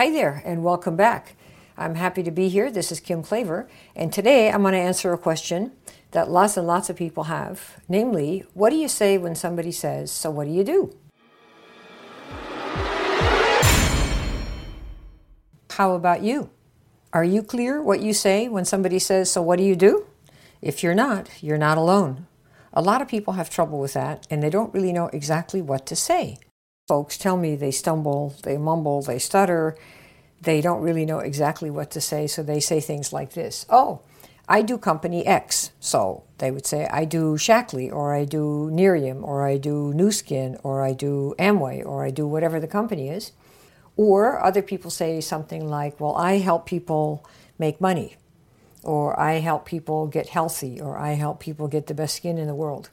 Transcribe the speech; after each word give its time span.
Hi 0.00 0.08
there, 0.08 0.40
and 0.46 0.64
welcome 0.64 0.96
back. 0.96 1.36
I'm 1.76 1.96
happy 1.96 2.22
to 2.22 2.30
be 2.30 2.48
here. 2.48 2.70
This 2.70 2.90
is 2.90 3.00
Kim 3.00 3.22
Klaver, 3.22 3.68
and 3.94 4.10
today 4.10 4.50
I'm 4.50 4.62
going 4.62 4.72
to 4.72 4.78
answer 4.78 5.12
a 5.12 5.18
question 5.18 5.72
that 6.12 6.30
lots 6.30 6.56
and 6.56 6.66
lots 6.66 6.88
of 6.88 6.96
people 6.96 7.24
have. 7.24 7.76
Namely, 7.86 8.46
what 8.54 8.70
do 8.70 8.76
you 8.76 8.88
say 8.88 9.18
when 9.18 9.34
somebody 9.34 9.70
says, 9.70 10.10
So 10.10 10.30
what 10.30 10.46
do 10.46 10.54
you 10.54 10.64
do? 10.64 10.96
How 15.72 15.92
about 15.92 16.22
you? 16.22 16.48
Are 17.12 17.22
you 17.22 17.42
clear 17.42 17.82
what 17.82 18.00
you 18.00 18.14
say 18.14 18.48
when 18.48 18.64
somebody 18.64 18.98
says, 18.98 19.30
So 19.30 19.42
what 19.42 19.58
do 19.58 19.64
you 19.64 19.76
do? 19.76 20.06
If 20.62 20.82
you're 20.82 20.94
not, 20.94 21.28
you're 21.42 21.58
not 21.58 21.76
alone. 21.76 22.26
A 22.72 22.80
lot 22.80 23.02
of 23.02 23.08
people 23.08 23.34
have 23.34 23.50
trouble 23.50 23.78
with 23.78 23.92
that 23.92 24.26
and 24.30 24.42
they 24.42 24.48
don't 24.48 24.72
really 24.72 24.94
know 24.94 25.10
exactly 25.12 25.60
what 25.60 25.84
to 25.84 25.94
say. 25.94 26.38
Folks 26.90 27.16
tell 27.16 27.36
me 27.36 27.54
they 27.54 27.70
stumble, 27.70 28.34
they 28.42 28.58
mumble, 28.58 29.00
they 29.00 29.20
stutter, 29.20 29.76
they 30.40 30.60
don't 30.60 30.82
really 30.82 31.06
know 31.06 31.20
exactly 31.20 31.70
what 31.70 31.92
to 31.92 32.00
say, 32.00 32.26
so 32.26 32.42
they 32.42 32.58
say 32.58 32.80
things 32.80 33.12
like 33.12 33.34
this 33.34 33.64
Oh, 33.70 34.00
I 34.48 34.62
do 34.62 34.76
company 34.76 35.24
X. 35.24 35.70
So 35.78 36.24
they 36.38 36.50
would 36.50 36.66
say, 36.66 36.88
I 36.88 37.04
do 37.04 37.36
Shaklee, 37.36 37.92
or 37.92 38.12
I 38.12 38.24
do 38.24 38.70
Nerium, 38.72 39.22
or 39.22 39.46
I 39.46 39.56
do 39.56 39.92
Nu 39.94 40.10
Skin, 40.10 40.58
or 40.64 40.82
I 40.82 40.92
do 40.92 41.32
Amway, 41.38 41.86
or 41.86 42.04
I 42.04 42.10
do 42.10 42.26
whatever 42.26 42.58
the 42.58 42.66
company 42.66 43.08
is. 43.08 43.30
Or 43.96 44.42
other 44.42 44.60
people 44.60 44.90
say 44.90 45.20
something 45.20 45.68
like, 45.68 46.00
Well, 46.00 46.16
I 46.16 46.38
help 46.38 46.66
people 46.66 47.24
make 47.56 47.80
money, 47.80 48.16
or 48.82 49.16
I 49.16 49.34
help 49.34 49.64
people 49.64 50.08
get 50.08 50.30
healthy, 50.30 50.80
or 50.80 50.98
I 50.98 51.12
help 51.12 51.38
people 51.38 51.68
get 51.68 51.86
the 51.86 51.94
best 51.94 52.16
skin 52.16 52.36
in 52.36 52.48
the 52.48 52.62
world. 52.64 52.90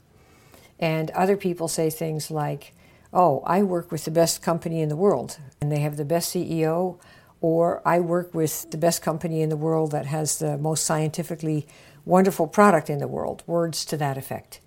And 0.77 1.09
other 1.15 1.35
people 1.35 1.67
say 1.67 1.89
things 1.89 2.29
like, 2.29 2.75
Oh, 3.13 3.41
I 3.45 3.63
work 3.63 3.91
with 3.91 4.05
the 4.05 4.11
best 4.11 4.41
company 4.41 4.81
in 4.81 4.89
the 4.89 4.95
world, 4.95 5.39
and 5.61 5.71
they 5.71 5.79
have 5.79 5.97
the 5.97 6.05
best 6.05 6.33
CEO, 6.33 6.99
or 7.39 7.81
I 7.85 7.99
work 7.99 8.33
with 8.33 8.69
the 8.71 8.77
best 8.77 9.01
company 9.01 9.41
in 9.41 9.49
the 9.49 9.57
world 9.57 9.91
that 9.91 10.05
has 10.07 10.39
the 10.39 10.57
most 10.57 10.83
scientifically 10.83 11.67
wonderful 12.05 12.47
product 12.47 12.89
in 12.89 12.99
the 12.99 13.07
world, 13.07 13.43
words 13.45 13.85
to 13.85 13.97
that 13.97 14.17
effect. 14.17 14.59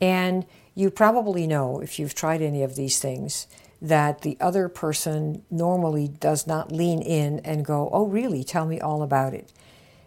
And 0.00 0.46
you 0.74 0.90
probably 0.90 1.46
know, 1.46 1.80
if 1.80 1.98
you've 1.98 2.14
tried 2.14 2.42
any 2.42 2.62
of 2.62 2.76
these 2.76 2.98
things, 2.98 3.46
that 3.82 4.22
the 4.22 4.36
other 4.40 4.68
person 4.68 5.42
normally 5.50 6.08
does 6.08 6.46
not 6.46 6.70
lean 6.70 7.00
in 7.00 7.40
and 7.40 7.64
go, 7.64 7.88
Oh, 7.92 8.06
really? 8.06 8.44
Tell 8.44 8.66
me 8.66 8.80
all 8.80 9.02
about 9.02 9.34
it. 9.34 9.52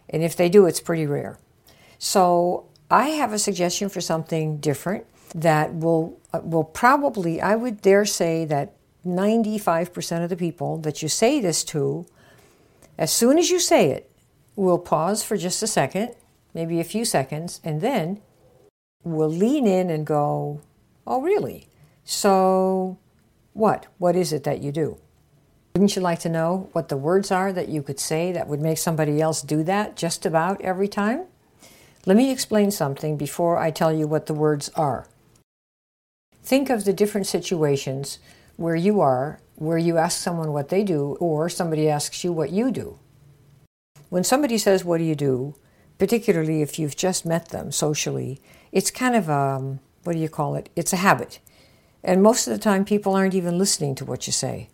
And 0.08 0.22
if 0.22 0.36
they 0.36 0.48
do, 0.48 0.66
it's 0.66 0.80
pretty 0.80 1.06
rare. 1.06 1.38
So 1.98 2.66
I 2.90 3.10
have 3.10 3.32
a 3.32 3.38
suggestion 3.38 3.88
for 3.88 4.00
something 4.00 4.58
different 4.58 5.06
that 5.34 5.74
will, 5.74 6.20
uh, 6.32 6.40
will 6.42 6.64
probably, 6.64 7.40
I 7.40 7.56
would 7.56 7.82
dare 7.82 8.04
say 8.04 8.44
that 8.46 8.74
95% 9.04 10.22
of 10.22 10.30
the 10.30 10.36
people 10.36 10.78
that 10.78 11.02
you 11.02 11.08
say 11.08 11.40
this 11.40 11.64
to, 11.64 12.06
as 12.96 13.12
soon 13.12 13.38
as 13.38 13.50
you 13.50 13.58
say 13.58 13.90
it, 13.90 14.10
will 14.56 14.78
pause 14.78 15.24
for 15.24 15.36
just 15.36 15.62
a 15.62 15.66
second, 15.66 16.14
maybe 16.54 16.78
a 16.78 16.84
few 16.84 17.04
seconds, 17.04 17.60
and 17.64 17.80
then 17.80 18.20
will 19.02 19.28
lean 19.28 19.66
in 19.66 19.90
and 19.90 20.06
go, 20.06 20.60
Oh, 21.06 21.20
really? 21.20 21.68
So, 22.04 22.98
what? 23.52 23.86
What 23.98 24.16
is 24.16 24.32
it 24.32 24.44
that 24.44 24.62
you 24.62 24.72
do? 24.72 24.98
Wouldn't 25.74 25.96
you 25.96 26.02
like 26.02 26.20
to 26.20 26.28
know 26.28 26.68
what 26.72 26.88
the 26.88 26.96
words 26.96 27.30
are 27.30 27.52
that 27.52 27.68
you 27.68 27.82
could 27.82 27.98
say 27.98 28.32
that 28.32 28.46
would 28.46 28.60
make 28.60 28.78
somebody 28.78 29.20
else 29.20 29.42
do 29.42 29.62
that 29.64 29.96
just 29.96 30.24
about 30.24 30.60
every 30.60 30.88
time? 30.88 31.24
Let 32.06 32.16
me 32.16 32.30
explain 32.30 32.70
something 32.70 33.16
before 33.16 33.58
I 33.58 33.70
tell 33.70 33.92
you 33.92 34.06
what 34.06 34.26
the 34.26 34.34
words 34.34 34.70
are. 34.76 35.06
Think 36.44 36.70
of 36.70 36.84
the 36.84 36.92
different 36.92 37.26
situations 37.26 38.20
where 38.56 38.76
you 38.76 39.00
are, 39.00 39.40
where 39.56 39.78
you 39.78 39.98
ask 39.98 40.20
someone 40.20 40.52
what 40.52 40.68
they 40.68 40.84
do, 40.84 41.16
or 41.18 41.48
somebody 41.48 41.88
asks 41.88 42.22
you 42.22 42.32
what 42.32 42.50
you 42.50 42.70
do. 42.70 43.00
When 44.10 44.22
somebody 44.22 44.58
says, 44.58 44.84
What 44.84 44.98
do 44.98 45.04
you 45.04 45.16
do? 45.16 45.56
particularly 45.98 46.62
if 46.62 46.78
you've 46.78 46.96
just 46.96 47.24
met 47.24 47.48
them 47.48 47.70
socially, 47.70 48.40
it's 48.72 48.90
kind 48.90 49.14
of 49.14 49.28
a, 49.28 49.32
um, 49.32 49.80
what 50.02 50.14
do 50.14 50.18
you 50.18 50.28
call 50.28 50.54
it? 50.54 50.68
It's 50.76 50.92
a 50.92 50.96
habit. 50.96 51.38
And 52.02 52.22
most 52.22 52.46
of 52.46 52.52
the 52.52 52.58
time, 52.58 52.84
people 52.84 53.14
aren't 53.14 53.34
even 53.34 53.58
listening 53.58 53.94
to 53.96 54.04
what 54.04 54.26
you 54.26 54.32
say. 54.32 54.68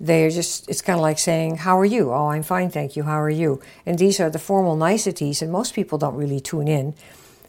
They're 0.00 0.30
just, 0.30 0.68
it's 0.68 0.82
kind 0.82 0.98
of 0.98 1.02
like 1.02 1.18
saying, 1.18 1.58
How 1.58 1.78
are 1.78 1.84
you? 1.84 2.12
Oh, 2.12 2.28
I'm 2.28 2.42
fine, 2.42 2.70
thank 2.70 2.96
you. 2.96 3.04
How 3.04 3.20
are 3.20 3.30
you? 3.30 3.60
And 3.86 3.98
these 3.98 4.18
are 4.18 4.30
the 4.30 4.40
formal 4.40 4.74
niceties, 4.74 5.42
and 5.42 5.52
most 5.52 5.74
people 5.74 5.98
don't 5.98 6.16
really 6.16 6.40
tune 6.40 6.66
in 6.66 6.94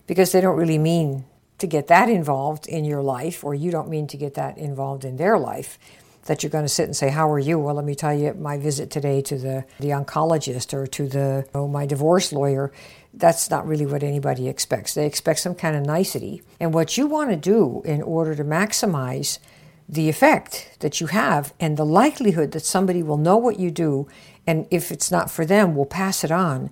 because 0.05 0.31
they 0.31 0.41
don't 0.41 0.57
really 0.57 0.77
mean 0.77 1.25
to 1.59 1.67
get 1.67 1.87
that 1.87 2.09
involved 2.09 2.67
in 2.67 2.85
your 2.85 3.01
life, 3.01 3.43
or 3.43 3.53
you 3.53 3.71
don't 3.71 3.89
mean 3.89 4.07
to 4.07 4.17
get 4.17 4.33
that 4.35 4.57
involved 4.57 5.05
in 5.05 5.17
their 5.17 5.37
life, 5.37 5.77
that 6.25 6.41
you're 6.41 6.49
going 6.49 6.65
to 6.65 6.69
sit 6.69 6.85
and 6.85 6.95
say, 6.95 7.09
How 7.09 7.31
are 7.31 7.39
you? 7.39 7.59
Well, 7.59 7.75
let 7.75 7.85
me 7.85 7.95
tell 7.95 8.13
you, 8.13 8.33
my 8.33 8.57
visit 8.57 8.89
today 8.89 9.21
to 9.23 9.37
the, 9.37 9.65
the 9.79 9.89
oncologist 9.89 10.73
or 10.73 10.87
to 10.87 11.07
the 11.07 11.47
oh, 11.53 11.67
my 11.67 11.85
divorce 11.85 12.31
lawyer, 12.31 12.71
that's 13.13 13.49
not 13.49 13.67
really 13.67 13.85
what 13.85 14.03
anybody 14.03 14.47
expects. 14.47 14.93
They 14.93 15.05
expect 15.05 15.39
some 15.39 15.55
kind 15.55 15.75
of 15.75 15.85
nicety. 15.85 16.41
And 16.59 16.73
what 16.73 16.97
you 16.97 17.07
want 17.07 17.29
to 17.29 17.35
do 17.35 17.81
in 17.85 18.01
order 18.01 18.35
to 18.35 18.43
maximize 18.43 19.39
the 19.87 20.09
effect 20.09 20.77
that 20.79 21.01
you 21.01 21.07
have 21.07 21.53
and 21.59 21.77
the 21.77 21.85
likelihood 21.85 22.51
that 22.53 22.61
somebody 22.61 23.03
will 23.03 23.17
know 23.17 23.37
what 23.37 23.59
you 23.59 23.69
do, 23.69 24.07
and 24.47 24.65
if 24.71 24.91
it's 24.91 25.11
not 25.11 25.29
for 25.29 25.45
them, 25.45 25.75
will 25.75 25.85
pass 25.85 26.23
it 26.23 26.31
on 26.31 26.69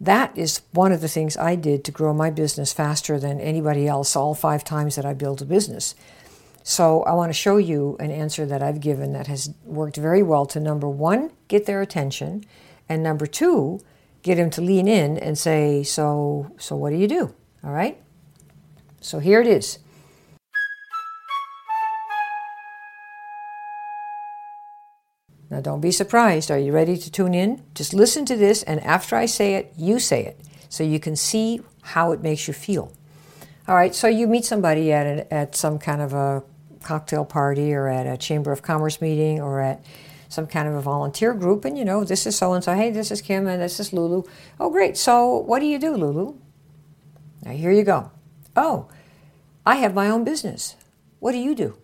that 0.00 0.36
is 0.36 0.62
one 0.72 0.92
of 0.92 1.00
the 1.00 1.08
things 1.08 1.36
I 1.36 1.54
did 1.54 1.84
to 1.84 1.92
grow 1.92 2.12
my 2.12 2.30
business 2.30 2.72
faster 2.72 3.18
than 3.18 3.40
anybody 3.40 3.86
else 3.86 4.16
all 4.16 4.34
five 4.34 4.64
times 4.64 4.96
that 4.96 5.06
I 5.06 5.14
built 5.14 5.40
a 5.40 5.46
business. 5.46 5.94
So 6.62 7.02
I 7.02 7.12
want 7.12 7.28
to 7.28 7.34
show 7.34 7.58
you 7.58 7.96
an 8.00 8.10
answer 8.10 8.46
that 8.46 8.62
I've 8.62 8.80
given 8.80 9.12
that 9.12 9.26
has 9.26 9.52
worked 9.64 9.96
very 9.96 10.22
well 10.22 10.46
to 10.46 10.60
number 10.60 10.88
one, 10.88 11.30
get 11.48 11.66
their 11.66 11.82
attention, 11.82 12.44
and 12.88 13.02
number 13.02 13.26
two, 13.26 13.80
get 14.22 14.36
them 14.36 14.50
to 14.50 14.62
lean 14.62 14.88
in 14.88 15.18
and 15.18 15.36
say, 15.36 15.82
"So, 15.82 16.50
so 16.58 16.74
what 16.74 16.90
do 16.90 16.96
you 16.96 17.06
do?" 17.06 17.34
All 17.62 17.72
right. 17.72 18.00
So 19.00 19.18
here 19.18 19.40
it 19.42 19.46
is. 19.46 19.78
Now, 25.50 25.60
don't 25.60 25.80
be 25.80 25.90
surprised. 25.90 26.50
Are 26.50 26.58
you 26.58 26.72
ready 26.72 26.96
to 26.96 27.10
tune 27.10 27.34
in? 27.34 27.62
Just 27.74 27.94
listen 27.94 28.24
to 28.26 28.36
this, 28.36 28.62
and 28.62 28.80
after 28.80 29.16
I 29.16 29.26
say 29.26 29.54
it, 29.54 29.72
you 29.76 29.98
say 29.98 30.24
it 30.24 30.40
so 30.68 30.82
you 30.82 30.98
can 30.98 31.14
see 31.14 31.60
how 31.82 32.12
it 32.12 32.22
makes 32.22 32.48
you 32.48 32.54
feel. 32.54 32.92
All 33.68 33.74
right, 33.74 33.94
so 33.94 34.08
you 34.08 34.26
meet 34.26 34.44
somebody 34.44 34.92
at, 34.92 35.06
a, 35.06 35.34
at 35.34 35.54
some 35.54 35.78
kind 35.78 36.02
of 36.02 36.12
a 36.12 36.42
cocktail 36.82 37.24
party 37.24 37.72
or 37.72 37.88
at 37.88 38.06
a 38.06 38.16
Chamber 38.16 38.52
of 38.52 38.62
Commerce 38.62 39.00
meeting 39.00 39.40
or 39.40 39.60
at 39.60 39.84
some 40.28 40.46
kind 40.46 40.66
of 40.66 40.74
a 40.74 40.80
volunteer 40.80 41.32
group, 41.32 41.64
and 41.64 41.78
you 41.78 41.84
know, 41.84 42.02
this 42.02 42.26
is 42.26 42.36
so 42.36 42.54
and 42.54 42.64
so. 42.64 42.74
Hey, 42.74 42.90
this 42.90 43.10
is 43.10 43.22
Kim, 43.22 43.46
and 43.46 43.62
this 43.62 43.78
is 43.78 43.92
Lulu. 43.92 44.24
Oh, 44.58 44.70
great. 44.70 44.96
So, 44.96 45.38
what 45.38 45.60
do 45.60 45.66
you 45.66 45.78
do, 45.78 45.94
Lulu? 45.94 46.34
Now, 47.44 47.52
here 47.52 47.70
you 47.70 47.84
go. 47.84 48.10
Oh, 48.56 48.88
I 49.64 49.76
have 49.76 49.94
my 49.94 50.08
own 50.08 50.24
business. 50.24 50.76
What 51.20 51.32
do 51.32 51.38
you 51.38 51.54
do? 51.54 51.78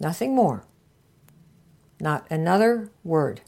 Nothing 0.00 0.34
more 0.34 0.64
not 2.02 2.26
another 2.28 2.90
word. 3.04 3.40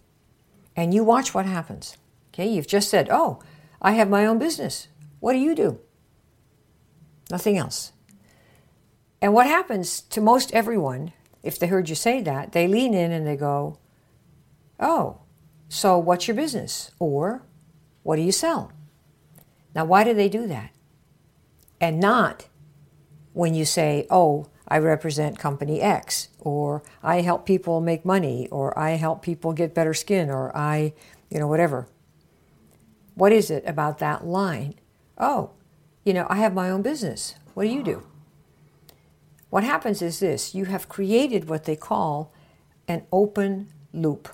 And 0.76 0.94
you 0.94 1.04
watch 1.04 1.34
what 1.34 1.44
happens. 1.44 1.98
Okay, 2.32 2.46
you've 2.46 2.66
just 2.68 2.88
said, 2.88 3.08
Oh, 3.10 3.40
I 3.82 3.92
have 3.92 4.08
my 4.08 4.24
own 4.24 4.38
business. 4.38 4.88
What 5.20 5.32
do 5.32 5.38
you 5.38 5.54
do? 5.54 5.80
Nothing 7.30 7.58
else. 7.58 7.92
And 9.20 9.34
what 9.34 9.46
happens 9.46 10.00
to 10.02 10.20
most 10.20 10.52
everyone, 10.52 11.12
if 11.42 11.58
they 11.58 11.66
heard 11.66 11.88
you 11.88 11.94
say 11.94 12.20
that, 12.22 12.52
they 12.52 12.68
lean 12.68 12.94
in 12.94 13.10
and 13.10 13.26
they 13.26 13.36
go, 13.36 13.78
Oh, 14.78 15.20
so 15.68 15.98
what's 15.98 16.28
your 16.28 16.36
business? 16.36 16.90
Or 16.98 17.42
what 18.02 18.16
do 18.16 18.22
you 18.22 18.32
sell? 18.32 18.70
Now, 19.74 19.84
why 19.84 20.04
do 20.04 20.14
they 20.14 20.28
do 20.28 20.46
that? 20.46 20.70
And 21.80 21.98
not 21.98 22.46
when 23.32 23.54
you 23.54 23.64
say, 23.64 24.06
Oh, 24.10 24.46
I 24.66 24.78
represent 24.78 25.38
company 25.38 25.80
X, 25.80 26.28
or 26.38 26.82
I 27.02 27.20
help 27.20 27.44
people 27.44 27.80
make 27.80 28.04
money, 28.04 28.48
or 28.50 28.76
I 28.78 28.92
help 28.92 29.22
people 29.22 29.52
get 29.52 29.74
better 29.74 29.94
skin, 29.94 30.30
or 30.30 30.56
I, 30.56 30.94
you 31.30 31.38
know, 31.38 31.46
whatever. 31.46 31.86
What 33.14 33.32
is 33.32 33.50
it 33.50 33.62
about 33.66 33.98
that 33.98 34.26
line? 34.26 34.74
Oh, 35.18 35.50
you 36.04 36.14
know, 36.14 36.26
I 36.28 36.36
have 36.36 36.54
my 36.54 36.70
own 36.70 36.82
business. 36.82 37.34
What 37.54 37.64
do 37.64 37.70
you 37.70 37.82
do? 37.82 38.02
What 39.50 39.64
happens 39.64 40.02
is 40.02 40.18
this 40.18 40.54
you 40.54 40.64
have 40.64 40.88
created 40.88 41.48
what 41.48 41.64
they 41.64 41.76
call 41.76 42.32
an 42.88 43.06
open 43.12 43.68
loop. 43.92 44.28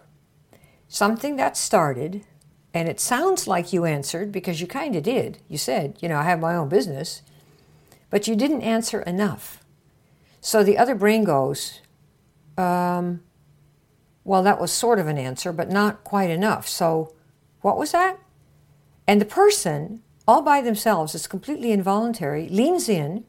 Something 0.88 1.37
that 1.37 1.56
started, 1.56 2.25
and 2.73 2.88
it 2.88 3.00
sounds 3.00 3.47
like 3.47 3.73
you 3.73 3.85
answered 3.85 4.32
because 4.32 4.61
you 4.61 4.67
kind 4.67 4.97
of 4.97 5.03
did. 5.03 5.38
You 5.49 5.59
said, 5.59 5.99
you 6.00 6.09
know, 6.09 6.17
I 6.17 6.23
have 6.23 6.41
my 6.41 6.55
own 6.55 6.69
business, 6.69 7.23
but 8.09 8.27
you 8.27 8.35
didn't 8.35 8.62
answer 8.62 9.03
enough. 9.03 9.60
So 10.41 10.63
the 10.63 10.79
other 10.79 10.95
brain 10.95 11.25
goes, 11.25 11.81
um, 12.57 13.23
well, 14.25 14.43
that 14.43 14.61
was 14.61 14.73
sort 14.73 14.99
of 14.99 15.07
an 15.07 15.19
answer, 15.19 15.53
but 15.53 15.71
not 15.71 16.05
quite 16.05 16.31
enough. 16.31 16.69
So 16.69 17.15
what 17.61 17.79
was 17.79 17.93
that? 17.93 18.19
And 19.07 19.21
the 19.21 19.27
person, 19.27 20.03
all 20.27 20.43
by 20.43 20.61
themselves, 20.61 21.15
it's 21.15 21.27
completely 21.27 21.73
involuntary, 21.73 22.49
leans 22.49 22.89
in 22.89 23.25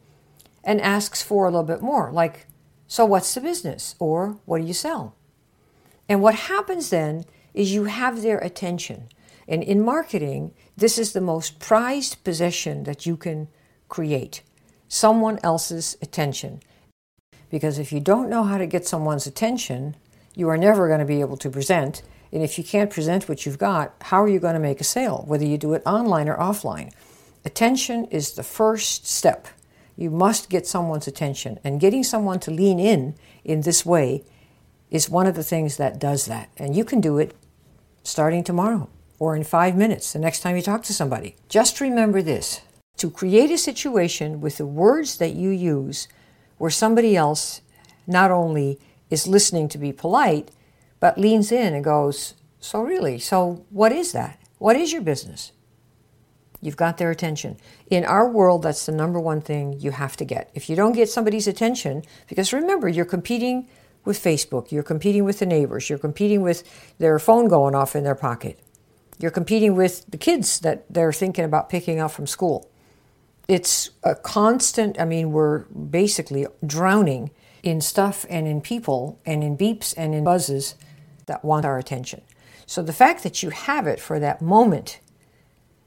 and 0.63 0.79
asks 0.79 1.21
for 1.21 1.45
a 1.45 1.49
little 1.49 1.63
bit 1.63 1.81
more, 1.81 2.11
like, 2.11 2.47
so 2.87 3.05
what's 3.05 3.33
the 3.33 3.41
business? 3.41 3.95
Or 3.99 4.37
what 4.45 4.61
do 4.61 4.67
you 4.67 4.73
sell? 4.73 5.15
And 6.07 6.21
what 6.21 6.35
happens 6.35 6.89
then 6.89 7.23
is 7.53 7.73
you 7.73 7.85
have 7.85 8.21
their 8.21 8.37
attention. 8.39 9.07
And 9.47 9.63
in 9.63 9.83
marketing, 9.83 10.53
this 10.77 10.97
is 10.97 11.13
the 11.13 11.21
most 11.21 11.59
prized 11.59 12.23
possession 12.23 12.83
that 12.83 13.05
you 13.05 13.17
can 13.17 13.47
create 13.89 14.43
someone 14.87 15.39
else's 15.43 15.97
attention. 16.01 16.61
Because 17.51 17.77
if 17.77 17.91
you 17.91 17.99
don't 17.99 18.29
know 18.29 18.43
how 18.43 18.57
to 18.57 18.65
get 18.65 18.87
someone's 18.87 19.27
attention, 19.27 19.95
you 20.33 20.49
are 20.49 20.57
never 20.57 20.87
going 20.87 21.01
to 21.01 21.05
be 21.05 21.19
able 21.19 21.37
to 21.37 21.49
present. 21.49 22.01
And 22.31 22.41
if 22.41 22.57
you 22.57 22.63
can't 22.63 22.89
present 22.89 23.27
what 23.27 23.45
you've 23.45 23.57
got, 23.57 23.93
how 24.01 24.23
are 24.23 24.29
you 24.29 24.39
going 24.39 24.53
to 24.53 24.59
make 24.59 24.79
a 24.79 24.85
sale, 24.85 25.25
whether 25.27 25.45
you 25.45 25.57
do 25.57 25.73
it 25.73 25.83
online 25.85 26.29
or 26.29 26.37
offline? 26.37 26.93
Attention 27.43 28.05
is 28.05 28.33
the 28.33 28.43
first 28.43 29.05
step. 29.05 29.47
You 29.97 30.09
must 30.09 30.49
get 30.49 30.65
someone's 30.65 31.07
attention. 31.07 31.59
And 31.63 31.81
getting 31.81 32.03
someone 32.03 32.39
to 32.39 32.51
lean 32.51 32.79
in 32.79 33.15
in 33.43 33.61
this 33.61 33.85
way 33.85 34.23
is 34.89 35.09
one 35.09 35.27
of 35.27 35.35
the 35.35 35.43
things 35.43 35.77
that 35.77 35.99
does 35.99 36.25
that. 36.27 36.49
And 36.57 36.75
you 36.75 36.85
can 36.85 37.01
do 37.01 37.17
it 37.17 37.35
starting 38.03 38.43
tomorrow 38.43 38.89
or 39.19 39.35
in 39.35 39.43
five 39.43 39.75
minutes 39.75 40.13
the 40.13 40.19
next 40.19 40.39
time 40.39 40.55
you 40.55 40.61
talk 40.61 40.83
to 40.83 40.93
somebody. 40.93 41.35
Just 41.49 41.81
remember 41.81 42.21
this 42.21 42.61
to 42.97 43.09
create 43.09 43.51
a 43.51 43.57
situation 43.57 44.39
with 44.39 44.57
the 44.57 44.65
words 44.65 45.17
that 45.17 45.33
you 45.33 45.49
use 45.49 46.07
where 46.61 46.69
somebody 46.69 47.17
else 47.17 47.61
not 48.05 48.29
only 48.29 48.79
is 49.09 49.25
listening 49.25 49.67
to 49.67 49.79
be 49.79 49.91
polite, 49.91 50.51
but 50.99 51.17
leans 51.17 51.51
in 51.51 51.73
and 51.73 51.83
goes, 51.83 52.35
So, 52.59 52.83
really? 52.83 53.17
So, 53.17 53.65
what 53.71 53.91
is 53.91 54.11
that? 54.11 54.37
What 54.59 54.75
is 54.75 54.93
your 54.93 55.01
business? 55.01 55.53
You've 56.61 56.77
got 56.77 56.99
their 56.99 57.09
attention. 57.09 57.57
In 57.89 58.05
our 58.05 58.29
world, 58.29 58.61
that's 58.61 58.85
the 58.85 58.91
number 58.91 59.19
one 59.19 59.41
thing 59.41 59.79
you 59.79 59.89
have 59.89 60.15
to 60.17 60.23
get. 60.23 60.51
If 60.53 60.69
you 60.69 60.75
don't 60.75 60.91
get 60.91 61.09
somebody's 61.09 61.47
attention, 61.47 62.03
because 62.27 62.53
remember, 62.53 62.87
you're 62.87 63.05
competing 63.05 63.67
with 64.05 64.23
Facebook, 64.23 64.71
you're 64.71 64.83
competing 64.83 65.23
with 65.23 65.39
the 65.39 65.47
neighbors, 65.47 65.89
you're 65.89 65.97
competing 65.97 66.43
with 66.43 66.61
their 66.99 67.17
phone 67.17 67.47
going 67.47 67.73
off 67.73 67.95
in 67.95 68.03
their 68.03 68.13
pocket, 68.13 68.59
you're 69.17 69.31
competing 69.31 69.75
with 69.75 70.05
the 70.11 70.17
kids 70.17 70.59
that 70.59 70.85
they're 70.93 71.11
thinking 71.11 71.43
about 71.43 71.69
picking 71.69 71.99
up 71.99 72.11
from 72.11 72.27
school. 72.27 72.70
It's 73.47 73.89
a 74.03 74.15
constant, 74.15 74.99
I 74.99 75.05
mean, 75.05 75.31
we're 75.31 75.59
basically 75.69 76.45
drowning 76.65 77.31
in 77.63 77.81
stuff 77.81 78.25
and 78.29 78.47
in 78.47 78.61
people 78.61 79.19
and 79.25 79.43
in 79.43 79.57
beeps 79.57 79.93
and 79.97 80.15
in 80.15 80.23
buzzes 80.23 80.75
that 81.25 81.43
want 81.43 81.65
our 81.65 81.77
attention. 81.77 82.21
So 82.65 82.81
the 82.81 82.93
fact 82.93 83.23
that 83.23 83.43
you 83.43 83.49
have 83.49 83.87
it 83.87 83.99
for 83.99 84.19
that 84.19 84.41
moment 84.41 84.99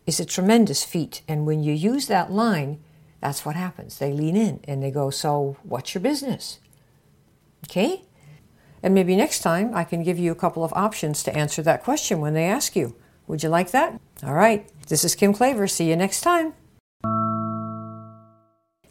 is 0.06 0.20
a 0.20 0.24
tremendous 0.24 0.84
feat. 0.84 1.22
And 1.26 1.46
when 1.46 1.62
you 1.62 1.72
use 1.72 2.06
that 2.06 2.30
line, 2.30 2.80
that's 3.20 3.46
what 3.46 3.56
happens. 3.56 3.98
They 3.98 4.12
lean 4.12 4.36
in 4.36 4.60
and 4.64 4.82
they 4.82 4.90
go, 4.90 5.08
So, 5.10 5.56
what's 5.62 5.94
your 5.94 6.02
business? 6.02 6.58
Okay? 7.64 8.02
And 8.82 8.92
maybe 8.92 9.16
next 9.16 9.40
time 9.40 9.74
I 9.74 9.84
can 9.84 10.02
give 10.02 10.18
you 10.18 10.30
a 10.30 10.34
couple 10.34 10.62
of 10.62 10.74
options 10.74 11.22
to 11.22 11.34
answer 11.34 11.62
that 11.62 11.82
question 11.82 12.20
when 12.20 12.34
they 12.34 12.44
ask 12.44 12.76
you. 12.76 12.94
Would 13.26 13.42
you 13.42 13.48
like 13.48 13.70
that? 13.70 13.98
All 14.22 14.34
right. 14.34 14.68
This 14.88 15.04
is 15.04 15.14
Kim 15.14 15.32
Klaver. 15.32 15.70
See 15.70 15.88
you 15.88 15.96
next 15.96 16.20
time. 16.20 16.52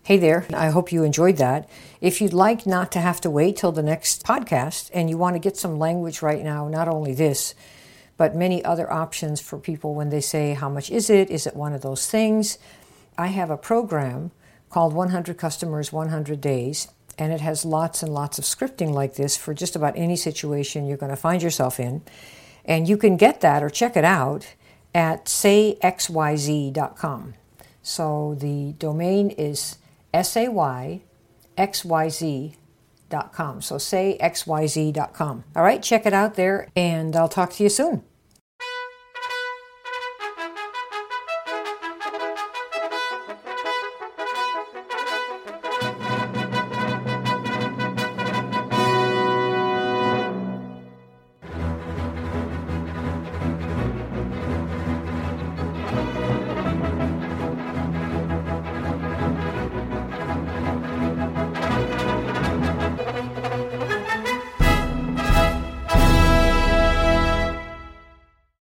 Hey 0.06 0.18
there, 0.18 0.46
I 0.54 0.68
hope 0.68 0.92
you 0.92 1.06
enjoyed 1.06 1.38
that. 1.38 1.70
If 2.02 2.20
you'd 2.20 2.34
like 2.34 2.66
not 2.66 2.92
to 2.92 3.00
have 3.00 3.22
to 3.22 3.30
wait 3.30 3.56
till 3.56 3.72
the 3.72 3.82
next 3.82 4.26
podcast 4.26 4.90
and 4.94 5.10
you 5.10 5.18
want 5.18 5.38
to 5.38 5.40
get 5.40 5.56
some 5.56 5.80
language 5.80 6.22
right 6.22 6.44
now, 6.44 6.68
not 6.68 6.90
only 6.90 7.14
this, 7.14 7.56
but 8.18 8.36
many 8.36 8.62
other 8.66 8.92
options 8.92 9.40
for 9.40 9.58
people 9.58 9.96
when 9.96 10.10
they 10.10 10.20
say, 10.20 10.56
How 10.56 10.68
much 10.68 10.92
is 10.92 11.10
it? 11.10 11.30
Is 11.30 11.48
it 11.48 11.56
one 11.56 11.72
of 11.72 11.84
those 11.84 12.06
things? 12.06 12.58
I 13.18 13.28
have 13.28 13.50
a 13.50 13.56
program 13.56 14.32
called 14.70 14.92
100 14.92 15.38
Customers, 15.38 15.94
100 15.94 16.42
Days, 16.42 16.90
and 17.18 17.32
it 17.32 17.40
has 17.40 17.64
lots 17.64 18.04
and 18.04 18.14
lots 18.14 18.38
of 18.38 18.44
scripting 18.44 18.92
like 18.92 19.16
this 19.16 19.38
for 19.38 19.54
just 19.54 19.74
about 19.74 19.96
any 19.96 20.18
situation 20.18 20.86
you're 20.86 20.98
going 20.98 21.12
to 21.12 21.16
find 21.16 21.42
yourself 21.42 21.80
in. 21.80 22.02
And 22.66 22.90
you 22.90 22.98
can 22.98 23.16
get 23.16 23.40
that 23.40 23.64
or 23.64 23.70
check 23.70 23.96
it 23.96 24.04
out 24.04 24.48
at 24.94 25.28
sayxyz.com. 25.28 25.86
So 27.82 28.36
the 28.38 28.74
domain 28.78 29.30
is 29.30 29.78
sayxyz.com. 30.14 31.02
So 33.62 33.76
sayxyz.com. 33.76 35.44
All 35.56 35.64
right, 35.64 35.82
check 35.84 36.06
it 36.06 36.14
out 36.14 36.36
there, 36.36 36.70
and 36.76 37.16
I'll 37.16 37.30
talk 37.30 37.54
to 37.54 37.64
you 37.64 37.70
soon. 37.70 38.04